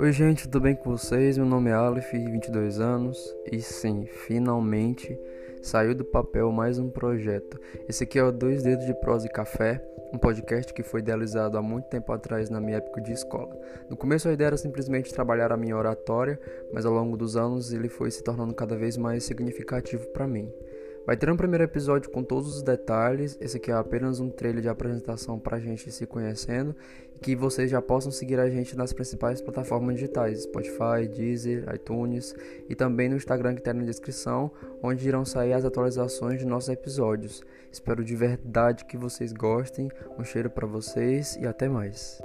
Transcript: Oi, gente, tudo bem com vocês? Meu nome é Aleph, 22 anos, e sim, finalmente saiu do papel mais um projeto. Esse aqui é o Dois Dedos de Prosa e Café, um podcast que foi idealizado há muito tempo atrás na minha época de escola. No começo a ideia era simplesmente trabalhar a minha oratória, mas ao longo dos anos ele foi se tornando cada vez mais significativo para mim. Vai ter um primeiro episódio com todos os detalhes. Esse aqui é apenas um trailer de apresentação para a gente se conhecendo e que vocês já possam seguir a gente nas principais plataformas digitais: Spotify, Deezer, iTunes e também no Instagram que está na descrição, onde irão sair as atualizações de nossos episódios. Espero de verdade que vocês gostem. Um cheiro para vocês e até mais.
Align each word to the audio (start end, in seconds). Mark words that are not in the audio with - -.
Oi, 0.00 0.12
gente, 0.12 0.44
tudo 0.44 0.62
bem 0.62 0.74
com 0.74 0.96
vocês? 0.96 1.36
Meu 1.36 1.44
nome 1.44 1.68
é 1.68 1.74
Aleph, 1.74 2.10
22 2.12 2.80
anos, 2.80 3.18
e 3.52 3.60
sim, 3.60 4.06
finalmente 4.06 5.20
saiu 5.60 5.94
do 5.94 6.06
papel 6.06 6.50
mais 6.50 6.78
um 6.78 6.88
projeto. 6.88 7.60
Esse 7.86 8.04
aqui 8.04 8.18
é 8.18 8.24
o 8.24 8.32
Dois 8.32 8.62
Dedos 8.62 8.86
de 8.86 8.94
Prosa 8.94 9.26
e 9.26 9.30
Café, 9.30 9.86
um 10.10 10.16
podcast 10.16 10.72
que 10.72 10.82
foi 10.82 11.00
idealizado 11.00 11.58
há 11.58 11.60
muito 11.60 11.90
tempo 11.90 12.10
atrás 12.14 12.48
na 12.48 12.62
minha 12.62 12.78
época 12.78 13.02
de 13.02 13.12
escola. 13.12 13.54
No 13.90 13.96
começo 13.96 14.26
a 14.26 14.32
ideia 14.32 14.46
era 14.46 14.56
simplesmente 14.56 15.12
trabalhar 15.12 15.52
a 15.52 15.56
minha 15.58 15.76
oratória, 15.76 16.40
mas 16.72 16.86
ao 16.86 16.94
longo 16.94 17.14
dos 17.14 17.36
anos 17.36 17.70
ele 17.70 17.90
foi 17.90 18.10
se 18.10 18.24
tornando 18.24 18.54
cada 18.54 18.78
vez 18.78 18.96
mais 18.96 19.24
significativo 19.24 20.06
para 20.14 20.26
mim. 20.26 20.50
Vai 21.06 21.16
ter 21.16 21.30
um 21.30 21.36
primeiro 21.36 21.64
episódio 21.64 22.10
com 22.10 22.22
todos 22.22 22.56
os 22.56 22.62
detalhes. 22.62 23.36
Esse 23.40 23.56
aqui 23.56 23.70
é 23.70 23.74
apenas 23.74 24.20
um 24.20 24.28
trailer 24.28 24.62
de 24.62 24.68
apresentação 24.68 25.38
para 25.38 25.56
a 25.56 25.60
gente 25.60 25.90
se 25.90 26.06
conhecendo 26.06 26.76
e 27.16 27.18
que 27.18 27.34
vocês 27.34 27.70
já 27.70 27.80
possam 27.80 28.12
seguir 28.12 28.38
a 28.38 28.48
gente 28.50 28.76
nas 28.76 28.92
principais 28.92 29.40
plataformas 29.40 29.94
digitais: 29.94 30.42
Spotify, 30.42 31.08
Deezer, 31.10 31.64
iTunes 31.74 32.34
e 32.68 32.74
também 32.74 33.08
no 33.08 33.16
Instagram 33.16 33.54
que 33.54 33.60
está 33.60 33.72
na 33.72 33.82
descrição, 33.82 34.50
onde 34.82 35.08
irão 35.08 35.24
sair 35.24 35.54
as 35.54 35.64
atualizações 35.64 36.38
de 36.38 36.46
nossos 36.46 36.68
episódios. 36.68 37.42
Espero 37.72 38.04
de 38.04 38.14
verdade 38.14 38.84
que 38.84 38.96
vocês 38.96 39.32
gostem. 39.32 39.88
Um 40.18 40.24
cheiro 40.24 40.50
para 40.50 40.66
vocês 40.66 41.36
e 41.36 41.46
até 41.46 41.68
mais. 41.68 42.20